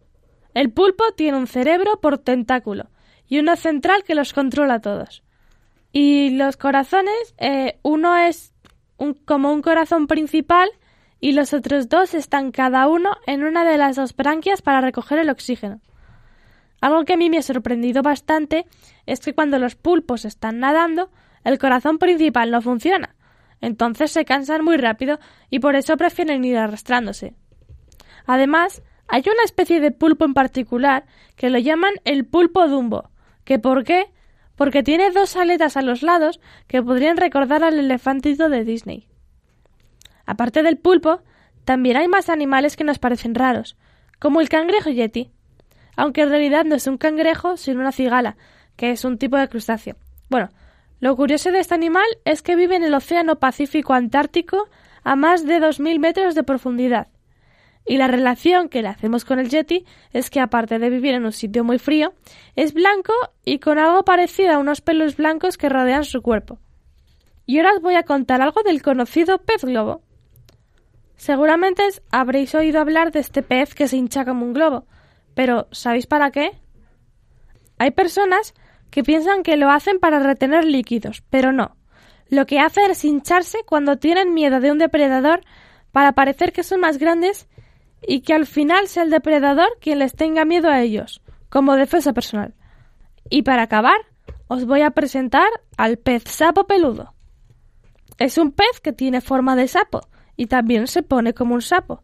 [0.53, 2.89] El pulpo tiene un cerebro por tentáculo
[3.27, 5.23] y uno central que los controla a todos.
[5.91, 8.53] Y los corazones, eh, uno es
[9.25, 10.69] como un corazón principal
[11.19, 15.19] y los otros dos están cada uno en una de las dos branquias para recoger
[15.19, 15.81] el oxígeno.
[16.81, 18.65] Algo que a mí me ha sorprendido bastante
[19.05, 21.09] es que cuando los pulpos están nadando,
[21.43, 23.15] el corazón principal no funciona.
[23.61, 25.19] Entonces se cansan muy rápido
[25.49, 27.33] y por eso prefieren ir arrastrándose.
[28.25, 33.09] Además, hay una especie de pulpo en particular que lo llaman el pulpo dumbo.
[33.43, 34.11] ¿Que por qué?
[34.55, 39.07] Porque tiene dos aletas a los lados que podrían recordar al elefantito de Disney.
[40.25, 41.21] Aparte del pulpo,
[41.65, 43.77] también hay más animales que nos parecen raros,
[44.19, 45.31] como el cangrejo yeti,
[45.95, 48.37] aunque en realidad no es un cangrejo, sino una cigala,
[48.75, 49.95] que es un tipo de crustáceo.
[50.29, 50.49] Bueno,
[50.99, 54.67] lo curioso de este animal es que vive en el Océano Pacífico Antártico
[55.03, 57.07] a más de 2.000 metros de profundidad.
[57.85, 61.25] Y la relación que le hacemos con el yeti es que aparte de vivir en
[61.25, 62.13] un sitio muy frío,
[62.55, 63.13] es blanco
[63.45, 66.59] y con algo parecido a unos pelos blancos que rodean su cuerpo.
[67.45, 70.01] Y ahora os voy a contar algo del conocido pez globo.
[71.15, 74.85] Seguramente habréis oído hablar de este pez que se hincha como un globo,
[75.33, 76.51] pero ¿sabéis para qué?
[77.79, 78.53] Hay personas
[78.91, 81.75] que piensan que lo hacen para retener líquidos, pero no.
[82.29, 85.41] Lo que hacen es hincharse cuando tienen miedo de un depredador
[85.91, 87.47] para parecer que son más grandes
[88.07, 92.13] y que al final sea el depredador quien les tenga miedo a ellos, como defensa
[92.13, 92.53] personal.
[93.29, 93.97] Y para acabar,
[94.47, 97.13] os voy a presentar al pez sapo peludo.
[98.17, 100.01] Es un pez que tiene forma de sapo
[100.35, 102.03] y también se pone como un sapo.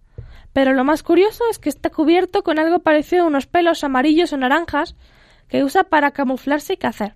[0.54, 4.32] Pero lo más curioso es que está cubierto con algo parecido a unos pelos amarillos
[4.32, 4.96] o naranjas
[5.48, 7.16] que usa para camuflarse y cazar.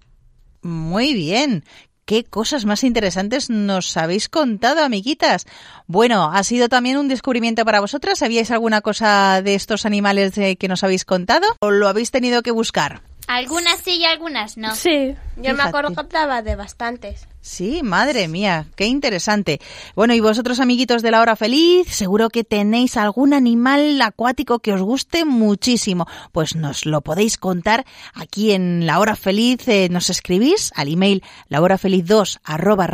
[0.61, 1.63] Muy bien.
[2.05, 5.45] ¿Qué cosas más interesantes nos habéis contado, amiguitas?
[5.85, 8.17] Bueno, ha sido también un descubrimiento para vosotras.
[8.17, 12.41] ¿Sabíais alguna cosa de estos animales eh, que nos habéis contado o lo habéis tenido
[12.41, 13.03] que buscar?
[13.27, 14.75] Algunas sí y algunas no.
[14.75, 15.15] Sí.
[15.35, 15.69] Yo me Fíjate.
[15.69, 17.27] acuerdo que hablaba de bastantes.
[17.41, 19.62] Sí, madre mía, qué interesante.
[19.95, 24.73] Bueno, y vosotros, amiguitos de la hora feliz, seguro que tenéis algún animal acuático que
[24.73, 26.06] os guste muchísimo.
[26.34, 29.65] Pues nos lo podéis contar aquí en la hora feliz.
[29.69, 32.89] eh, nos escribís al email lahorafeliz2 arroba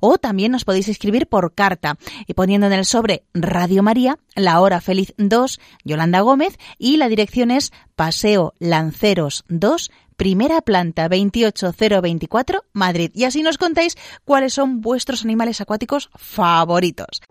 [0.00, 4.60] o también nos podéis escribir por carta y poniendo en el sobre Radio María, la
[4.60, 12.64] hora feliz 2, Yolanda Gómez y la dirección es Paseo Lanceros 2, primera planta 28024,
[12.72, 13.10] Madrid.
[13.14, 17.22] Y así nos contáis cuáles son vuestros animales acuáticos favoritos.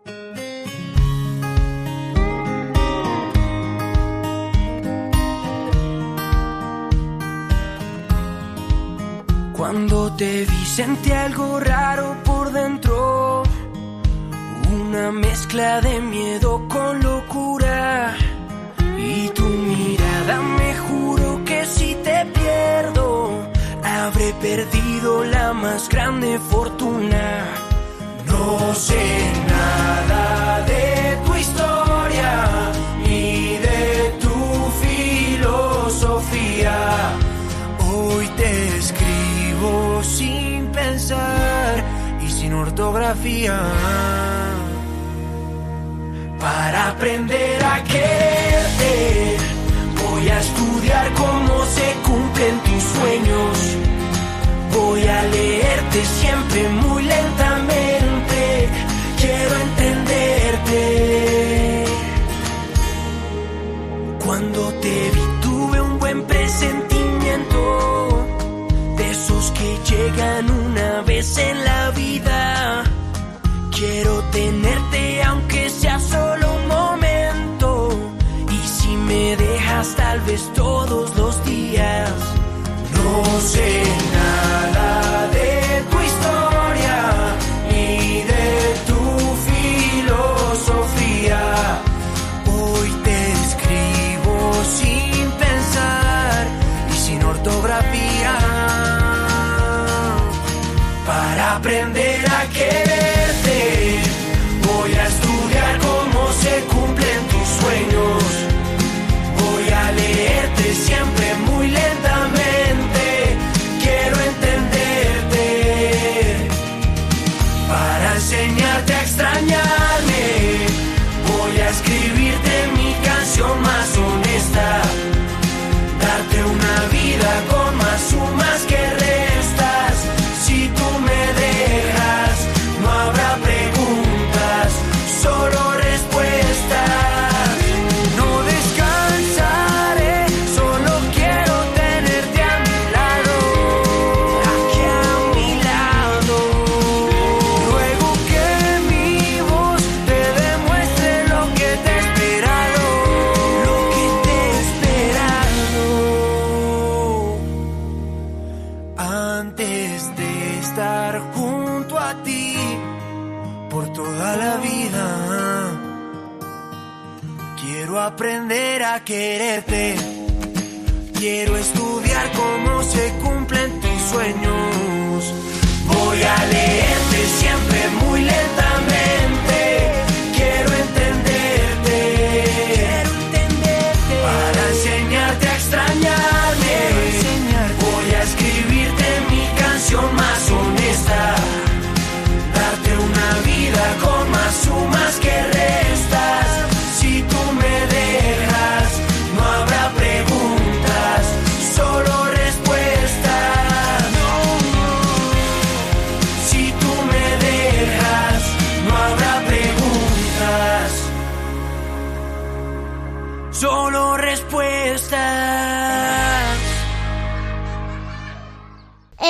[9.58, 13.44] Cuando te vi sentí algo raro por dentro,
[14.70, 18.16] una mezcla de miedo con locura.
[18.98, 19.45] Y tu
[25.06, 27.46] la más grande fortuna.
[28.26, 32.32] No sé nada de tu historia
[33.06, 34.38] ni de tu
[34.84, 36.78] filosofía.
[37.88, 41.84] Hoy te escribo sin pensar
[42.26, 43.60] y sin ortografía.
[46.40, 49.38] Para aprender a quererte,
[50.04, 51.35] voy a estudiar cómo
[56.04, 57.35] siempre muy lentamente.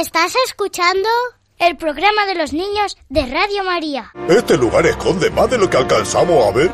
[0.02, 1.08] ¿Estás escuchando?
[1.58, 4.12] El programa de los niños de Radio María.
[4.28, 6.72] Este lugar esconde más de lo que alcanzamos a ver.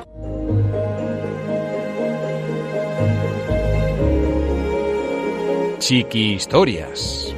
[5.77, 7.30] Chiqui Historias.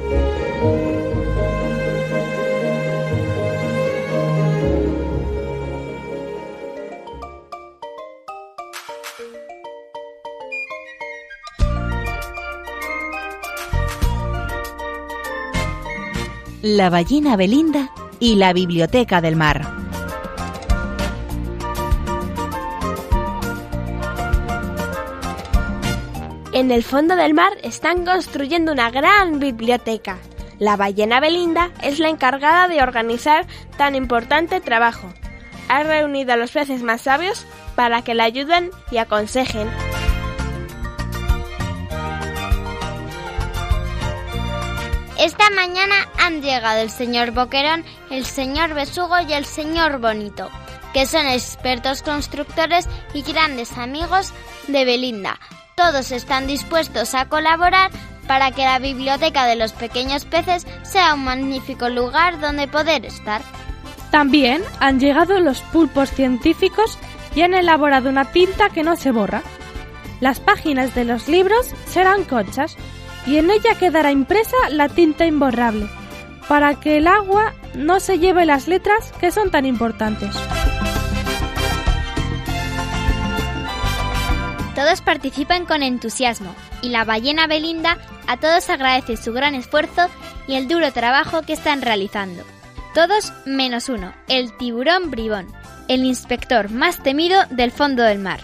[16.66, 17.90] La ballena Belinda
[18.20, 19.70] y la biblioteca del mar.
[26.54, 30.16] En el fondo del mar están construyendo una gran biblioteca.
[30.58, 33.46] La ballena Belinda es la encargada de organizar
[33.76, 35.12] tan importante trabajo.
[35.68, 37.44] Ha reunido a los peces más sabios
[37.74, 39.68] para que la ayuden y aconsejen.
[45.24, 50.50] Esta mañana han llegado el señor Boquerón, el señor Besugo y el señor Bonito,
[50.92, 54.34] que son expertos constructores y grandes amigos
[54.68, 55.40] de Belinda.
[55.76, 57.90] Todos están dispuestos a colaborar
[58.28, 63.40] para que la biblioteca de los pequeños peces sea un magnífico lugar donde poder estar.
[64.10, 66.98] También han llegado los pulpos científicos
[67.34, 69.42] y han elaborado una tinta que no se borra.
[70.20, 72.76] Las páginas de los libros serán conchas
[73.26, 75.86] y en ella quedará impresa la tinta imborrable,
[76.48, 80.34] para que el agua no se lleve las letras que son tan importantes.
[84.74, 90.08] Todos participan con entusiasmo y la ballena Belinda a todos agradece su gran esfuerzo
[90.48, 92.42] y el duro trabajo que están realizando.
[92.92, 95.46] Todos menos uno, el tiburón bribón,
[95.88, 98.40] el inspector más temido del fondo del mar,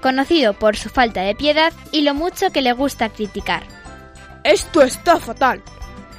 [0.00, 3.77] conocido por su falta de piedad y lo mucho que le gusta criticar.
[4.48, 5.62] Esto está fatal.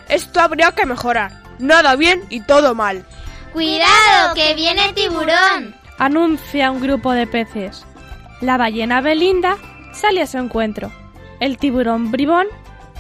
[0.08, 1.32] Esto habría que mejorar.
[1.58, 3.04] Nada bien y todo mal.
[3.54, 5.76] ¡Cuidado, que viene tiburón!
[5.98, 7.88] Anuncia un grupo de peces.
[8.40, 9.58] La ballena Belinda
[9.94, 10.92] sale a su encuentro.
[11.40, 12.46] El tiburón bribón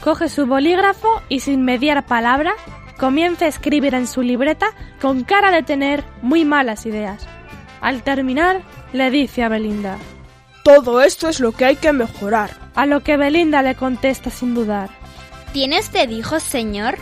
[0.01, 2.55] coge su bolígrafo y sin mediar palabra
[2.97, 7.27] comienza a escribir en su libreta con cara de tener muy malas ideas.
[7.81, 8.63] Al terminar,
[8.93, 9.99] le dice a Belinda.
[10.63, 12.49] Todo esto es lo que hay que mejorar.
[12.73, 14.98] A lo que Belinda le contesta sin dudar.
[15.53, 16.97] ¿Tiene usted hijos, señor?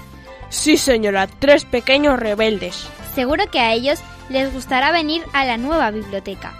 [0.49, 2.87] Sí, señora, tres pequeños rebeldes.
[3.13, 6.53] Seguro que a ellos les gustará venir a la nueva biblioteca.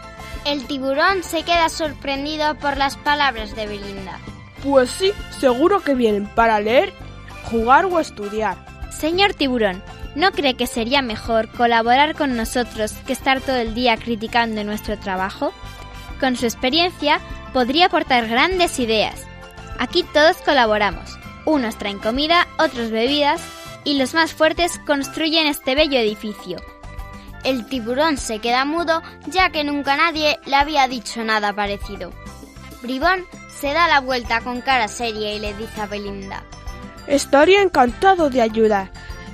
[0.46, 4.20] El tiburón se queda sorprendido por las palabras de Belinda.
[4.64, 6.94] Pues sí, seguro que vienen para leer
[7.50, 8.58] jugar o estudiar.
[8.92, 9.82] Señor tiburón,
[10.16, 14.98] ¿no cree que sería mejor colaborar con nosotros que estar todo el día criticando nuestro
[14.98, 15.54] trabajo?
[16.20, 17.20] Con su experiencia
[17.54, 19.26] podría aportar grandes ideas.
[19.80, 21.17] Aquí todos colaboramos.
[21.48, 23.42] Unos traen comida, otros bebidas
[23.86, 26.58] y los más fuertes construyen este bello edificio.
[27.46, 32.12] El tiburón se queda mudo ya que nunca nadie le había dicho nada parecido.
[32.82, 36.44] Bribón se da la vuelta con cara seria y le dice a Belinda.
[37.08, 38.92] Estaría encantado de ayudar.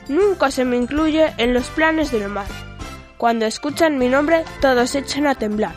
[0.08, 2.46] Nunca se me incluye en los planes del mar.
[3.18, 5.74] Cuando escuchan mi nombre todos echan a temblar.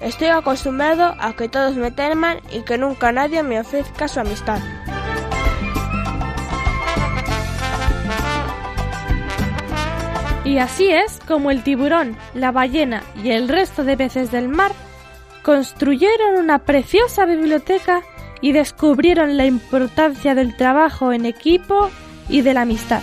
[0.00, 4.60] Estoy acostumbrado a que todos me teman y que nunca nadie me ofrezca su amistad.
[10.44, 14.72] Y así es como el tiburón, la ballena y el resto de peces del mar
[15.42, 18.02] construyeron una preciosa biblioteca
[18.40, 21.90] y descubrieron la importancia del trabajo en equipo
[22.28, 23.02] y de la amistad.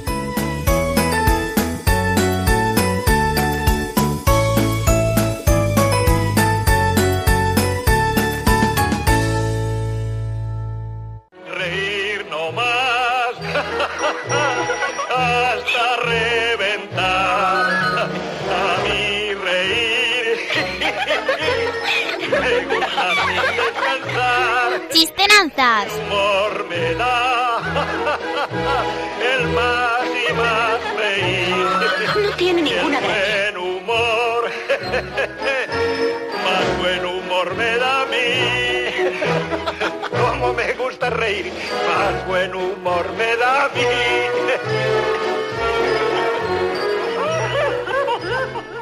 [41.01, 41.51] Gusta reír,
[41.87, 43.81] más buen humor me da a mí.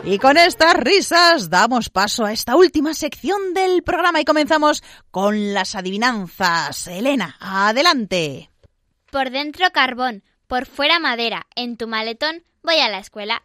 [0.04, 5.54] Y con estas risas damos paso a esta última sección del programa y comenzamos con
[5.54, 6.88] las adivinanzas.
[6.88, 8.50] Elena, adelante.
[9.12, 11.48] Por dentro carbón, por fuera madera.
[11.56, 13.44] En tu maletón voy a la escuela.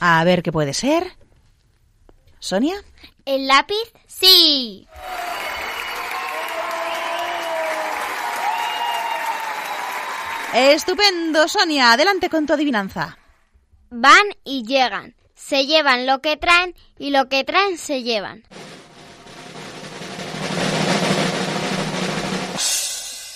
[0.00, 1.23] A ver qué puede ser.
[2.44, 2.76] Sonia.
[3.24, 3.90] ¿El lápiz?
[4.06, 4.86] Sí.
[10.52, 11.92] Estupendo, Sonia.
[11.92, 13.16] Adelante con tu adivinanza.
[13.88, 15.14] Van y llegan.
[15.34, 18.44] Se llevan lo que traen y lo que traen se llevan.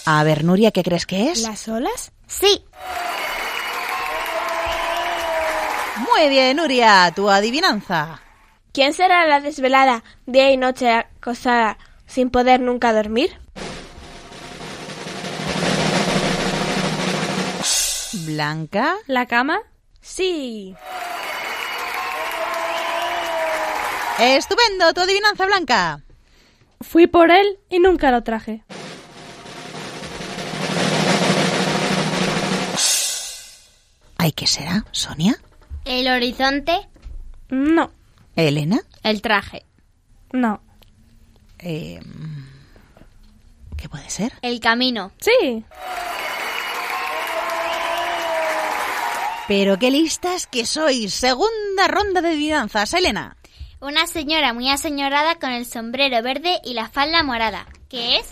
[0.04, 1.40] A ver, Nuria, ¿qué crees que es?
[1.40, 2.12] ¿Las olas?
[2.26, 2.62] Sí.
[5.96, 8.20] Muy bien, Nuria, tu adivinanza.
[8.72, 13.30] ¿Quién será la desvelada día y noche acosada sin poder nunca dormir?
[18.24, 18.94] Blanca.
[19.06, 19.58] ¿La cama?
[20.00, 20.74] Sí.
[24.18, 26.00] Estupendo, tu adivinanza, Blanca.
[26.80, 28.64] Fui por él y nunca lo traje.
[34.16, 35.36] ¿Ay, qué será, Sonia?
[35.84, 36.88] ¿El horizonte?
[37.48, 37.90] No,
[38.46, 38.80] ¿Elena?
[39.02, 39.64] El traje.
[40.32, 40.62] no.
[41.58, 42.00] Eh,
[43.76, 44.32] ¿Qué puede ser?
[44.42, 45.10] El camino.
[45.18, 45.64] Sí.
[49.48, 51.12] Pero qué listas que sois.
[51.12, 53.36] Segunda ronda de adivinanzas, Elena.
[53.80, 57.66] Una señora muy aseñorada con el sombrero verde y la falda morada.
[57.88, 58.26] ¿Qué es?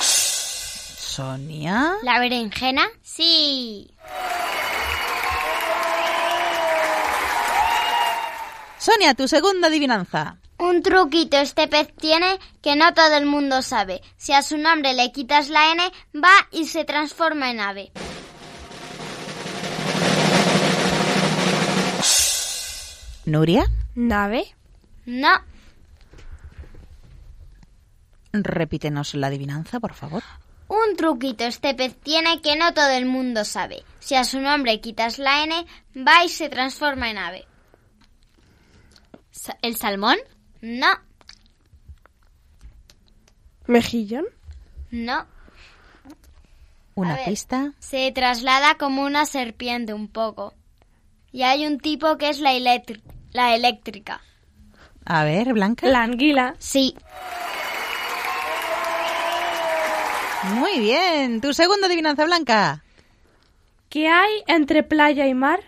[0.00, 1.94] Sonia.
[2.02, 2.86] ¿La berenjena?
[3.02, 3.90] Sí.
[8.88, 10.38] Sonia, tu segunda adivinanza.
[10.56, 14.00] Un truquito este pez tiene que no todo el mundo sabe.
[14.16, 15.82] Si a su nombre le quitas la N,
[16.16, 17.92] va y se transforma en ave.
[23.26, 23.66] Nuria.
[23.94, 24.54] ¿Nave?
[25.04, 25.32] No.
[28.32, 30.22] Repítenos la adivinanza, por favor.
[30.68, 33.84] Un truquito este pez tiene que no todo el mundo sabe.
[34.00, 37.47] Si a su nombre quitas la N, va y se transforma en ave.
[39.62, 40.16] ¿El salmón?
[40.60, 40.88] No.
[43.66, 44.24] ¿Mejillón?
[44.90, 45.26] No.
[46.94, 47.26] Una ver.
[47.26, 47.72] pista.
[47.78, 50.54] Se traslada como una serpiente un poco.
[51.30, 52.52] Y hay un tipo que es la,
[53.32, 54.20] la eléctrica.
[55.04, 55.86] A ver, Blanca.
[55.86, 56.54] La anguila.
[56.58, 56.96] Sí.
[60.54, 61.40] Muy bien.
[61.40, 62.82] Tu segunda adivinanza, Blanca.
[63.88, 65.60] ¿Qué hay entre playa y mar?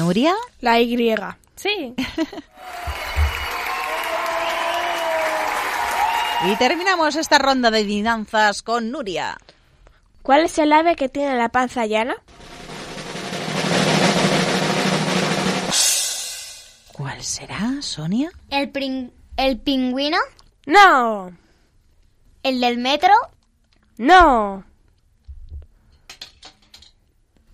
[0.00, 0.34] Nuria.
[0.62, 1.14] La Y.
[1.56, 1.94] Sí.
[6.42, 9.36] Y terminamos esta ronda de adivinanzas con Nuria.
[10.22, 12.16] ¿Cuál es el ave que tiene la panza llana?
[16.94, 18.32] ¿Cuál será, Sonia?
[18.48, 20.16] ¿El, el pingüino?
[20.64, 21.30] No.
[22.42, 23.12] ¿El del metro?
[23.98, 24.64] No.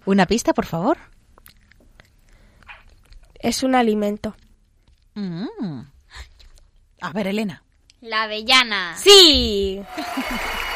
[0.05, 0.97] Una pista, por favor.
[3.41, 4.37] Es un alimento.
[5.14, 5.80] Mm.
[7.01, 7.62] A ver, Elena.
[8.01, 8.97] La avellana.
[8.97, 9.80] Sí.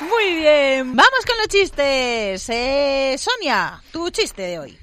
[0.00, 0.96] Muy bien.
[0.96, 2.48] Vamos con los chistes.
[2.48, 4.78] Eh, Sonia, tu chiste de hoy.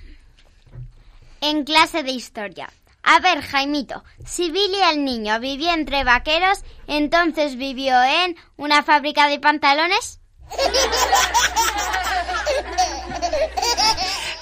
[1.41, 2.69] En clase de historia.
[3.03, 9.27] A ver, Jaimito, si Billy el niño vivía entre vaqueros, entonces vivió en una fábrica
[9.29, 10.19] de pantalones.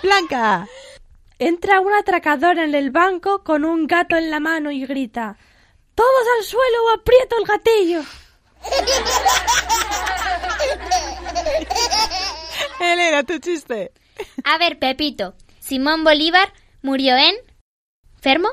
[0.04, 0.68] Blanca.
[1.40, 5.38] Entra un atracador en el banco con un gato en la mano y grita:
[5.96, 8.02] ¡Todos al suelo o aprieto el gatillo!
[12.80, 13.92] Elena, tu chiste.
[14.44, 15.36] A ver, Pepito.
[15.60, 16.52] Simón Bolívar
[16.82, 17.36] murió en...
[18.22, 18.50] ¿Fermo?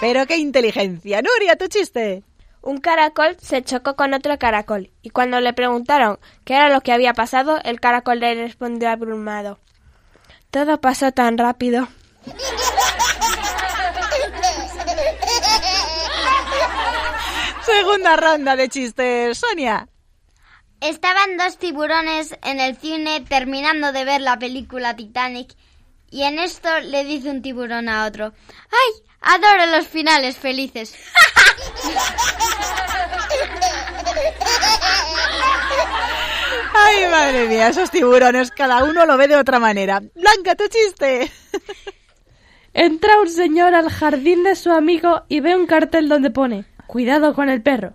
[0.00, 1.22] Pero qué inteligencia.
[1.22, 2.22] Nuria, tu chiste.
[2.62, 6.92] Un caracol se chocó con otro caracol y cuando le preguntaron qué era lo que
[6.92, 9.58] había pasado, el caracol le respondió abrumado.
[10.50, 11.88] Todo pasó tan rápido.
[17.64, 19.38] Segunda ronda de chistes.
[19.38, 19.88] Sonia.
[20.80, 25.54] Estaban dos tiburones en el cine terminando de ver la película Titanic
[26.10, 28.32] y en esto le dice un tiburón a otro,
[28.70, 29.02] ¡ay!
[29.20, 30.94] Adoro los finales felices.
[36.90, 40.00] Ay, madre mía, esos tiburones, cada uno lo ve de otra manera.
[40.00, 41.30] Blanca, tu chiste.
[42.74, 47.34] Entra un señor al jardín de su amigo y ve un cartel donde pone Cuidado
[47.34, 47.94] con el perro.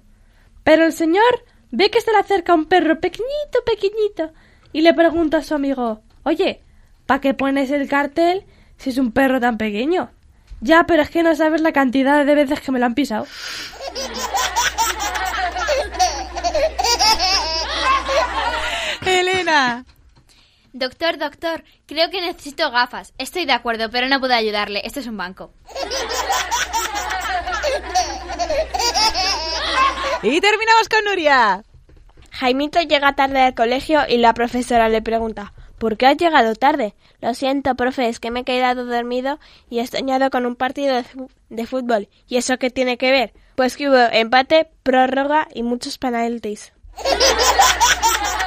[0.64, 4.32] Pero el señor ve que se le acerca un perro pequeñito, pequeñito
[4.72, 6.62] y le pregunta a su amigo Oye,
[7.06, 8.46] ¿para qué pones el cartel
[8.78, 10.12] si es un perro tan pequeño?
[10.62, 13.28] Ya, pero es que no sabes la cantidad de veces que me lo han pisado.
[20.74, 23.14] Doctor, doctor, creo que necesito gafas.
[23.18, 24.82] Estoy de acuerdo, pero no puedo ayudarle.
[24.84, 25.54] Este es un banco.
[30.22, 31.64] Y terminamos con Nuria.
[32.32, 36.96] Jaimito llega tarde al colegio y la profesora le pregunta ¿Por qué has llegado tarde?
[37.22, 39.39] Lo siento, profe, es que me he quedado dormido
[39.70, 41.04] y he soñado con un partido
[41.50, 42.10] de fútbol.
[42.28, 43.34] ¿Y eso qué tiene que ver?
[43.56, 46.74] Pues que hubo empate, prórroga y muchos penaltis.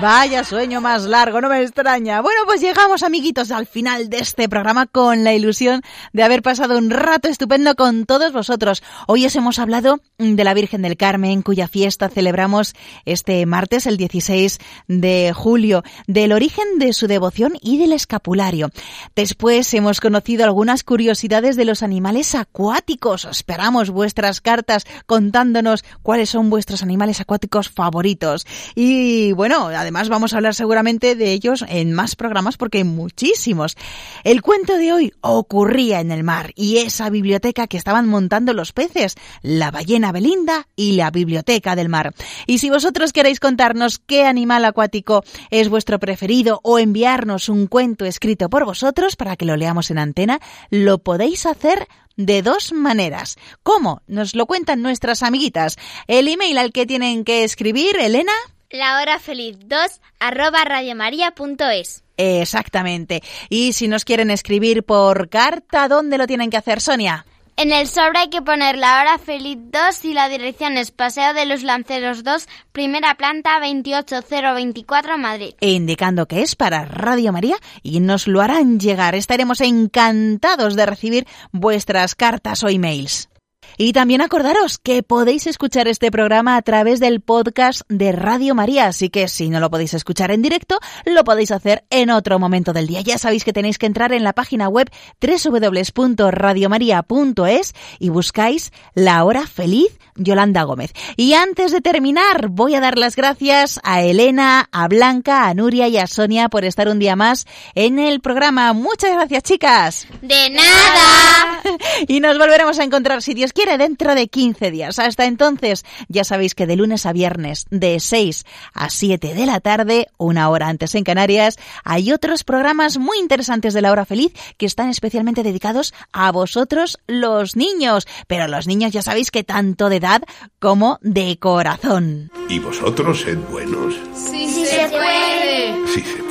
[0.00, 2.20] Vaya sueño más largo, no me extraña.
[2.20, 5.82] Bueno, pues llegamos, amiguitos, al final de este programa con la ilusión
[6.12, 8.84] de haber pasado un rato estupendo con todos vosotros.
[9.08, 12.74] Hoy os hemos hablado de la Virgen del Carmen, cuya fiesta celebramos
[13.06, 18.70] este martes, el 16 de julio, del origen de su devoción y del escapulario.
[19.16, 23.24] Después hemos conocido algunas curiosidades de los animales acuáticos.
[23.24, 28.46] Esperamos vuestras cartas contándonos cuáles son vuestros animales acuáticos favoritos.
[28.76, 32.84] Y bueno, además además vamos a hablar seguramente de ellos en más programas porque hay
[32.84, 33.74] muchísimos.
[34.22, 38.74] El cuento de hoy ocurría en el mar y esa biblioteca que estaban montando los
[38.74, 42.12] peces, la ballena Belinda y la biblioteca del mar.
[42.46, 48.04] Y si vosotros queréis contarnos qué animal acuático es vuestro preferido o enviarnos un cuento
[48.04, 53.36] escrito por vosotros para que lo leamos en antena, lo podéis hacer de dos maneras.
[53.62, 54.02] ¿Cómo?
[54.06, 55.76] Nos lo cuentan nuestras amiguitas.
[56.08, 58.34] El email al que tienen que escribir, Elena.
[58.70, 59.78] La hora feliz 2
[60.20, 62.04] arroba radiomaria.es.
[62.18, 63.22] Exactamente.
[63.48, 67.24] Y si nos quieren escribir por carta, ¿dónde lo tienen que hacer, Sonia?
[67.56, 71.32] En el sobre hay que poner la hora feliz 2 y la dirección es Paseo
[71.32, 75.54] de los Lanceros 2, primera planta 28024 Madrid.
[75.60, 79.14] Indicando que es para Radio María y nos lo harán llegar.
[79.14, 83.30] Estaremos encantados de recibir vuestras cartas o emails.
[83.76, 88.86] Y también acordaros que podéis escuchar este programa a través del podcast de Radio María,
[88.86, 92.72] así que si no lo podéis escuchar en directo, lo podéis hacer en otro momento
[92.72, 93.02] del día.
[93.02, 94.90] Ya sabéis que tenéis que entrar en la página web
[95.20, 100.92] www.radiomaria.es y buscáis La Hora Feliz Yolanda Gómez.
[101.16, 105.88] Y antes de terminar, voy a dar las gracias a Elena, a Blanca, a Nuria
[105.88, 108.72] y a Sonia por estar un día más en el programa.
[108.72, 110.06] Muchas gracias, chicas.
[110.22, 111.62] De nada.
[112.08, 114.98] y nos volveremos a encontrar, si Dios quiere, dentro de 15 días.
[114.98, 119.60] Hasta entonces, ya sabéis que de lunes a viernes, de 6 a 7 de la
[119.60, 124.32] tarde, una hora antes en Canarias, hay otros programas muy interesantes de la hora feliz
[124.56, 128.06] que están especialmente dedicados a vosotros, los niños.
[128.26, 130.22] Pero los niños ya sabéis que tanto de edad
[130.60, 132.30] como de corazón.
[132.48, 133.94] ¿Y vosotros sed buenos?
[134.14, 135.86] Sí, sí se puede.
[135.88, 136.28] Sí se puede.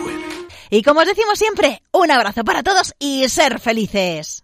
[0.69, 4.43] Y como os decimos siempre, un abrazo para todos y ser felices.